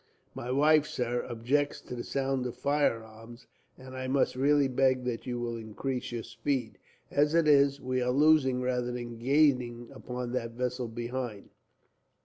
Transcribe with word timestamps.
"My 0.33 0.49
wife, 0.51 0.87
sir, 0.87 1.23
objects 1.29 1.79
to 1.81 1.93
the 1.93 2.03
sound 2.03 2.47
of 2.47 2.55
firearms, 2.57 3.45
and 3.77 3.95
I 3.95 4.07
must 4.07 4.35
really 4.35 4.67
beg 4.67 5.03
that 5.03 5.27
you 5.27 5.39
will 5.39 5.57
increase 5.57 6.11
your 6.11 6.23
speed. 6.23 6.79
As 7.11 7.35
it 7.35 7.47
is, 7.47 7.79
we 7.79 8.01
are 8.01 8.09
losing 8.09 8.61
rather 8.63 8.91
than 8.91 9.19
gaining 9.19 9.91
upon 9.91 10.31
that 10.31 10.53
vessel 10.53 10.87
behind. 10.87 11.49